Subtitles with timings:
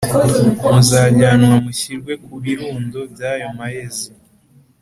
[0.71, 4.09] Muzajyanwa mushyirwe ku birundo by ayo mayezi